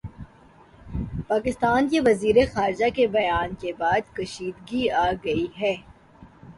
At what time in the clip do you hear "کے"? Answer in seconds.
1.89-1.99, 2.95-3.07, 3.61-3.73